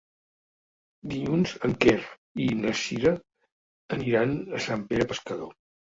Dilluns 1.11 1.53
en 1.69 1.77
Quer 1.85 1.95
i 2.47 2.49
na 2.65 2.75
Sira 2.83 3.15
aniran 4.01 4.37
a 4.63 4.67
Sant 4.71 4.93
Pere 4.93 5.13
Pescador. 5.15 5.59